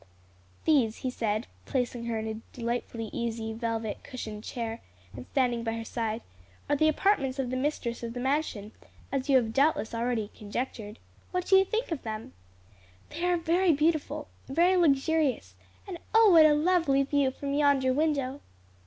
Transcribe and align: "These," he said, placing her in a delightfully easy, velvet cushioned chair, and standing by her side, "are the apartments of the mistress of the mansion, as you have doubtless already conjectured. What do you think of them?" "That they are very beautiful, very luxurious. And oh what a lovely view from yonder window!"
"These," 0.65 0.97
he 1.05 1.11
said, 1.11 1.45
placing 1.67 2.05
her 2.05 2.17
in 2.17 2.25
a 2.27 2.57
delightfully 2.57 3.11
easy, 3.13 3.53
velvet 3.53 4.03
cushioned 4.03 4.43
chair, 4.43 4.81
and 5.15 5.27
standing 5.27 5.63
by 5.63 5.73
her 5.73 5.85
side, 5.85 6.23
"are 6.67 6.75
the 6.75 6.87
apartments 6.87 7.37
of 7.37 7.51
the 7.51 7.55
mistress 7.55 8.01
of 8.01 8.13
the 8.13 8.19
mansion, 8.19 8.71
as 9.11 9.29
you 9.29 9.35
have 9.37 9.53
doubtless 9.53 9.93
already 9.93 10.31
conjectured. 10.35 10.97
What 11.29 11.45
do 11.45 11.55
you 11.55 11.63
think 11.65 11.91
of 11.91 12.01
them?" 12.01 12.33
"That 13.11 13.15
they 13.17 13.25
are 13.27 13.37
very 13.37 13.73
beautiful, 13.73 14.27
very 14.47 14.75
luxurious. 14.75 15.53
And 15.87 15.99
oh 16.15 16.31
what 16.31 16.47
a 16.47 16.55
lovely 16.55 17.03
view 17.03 17.29
from 17.29 17.53
yonder 17.53 17.93
window!" 17.93 18.41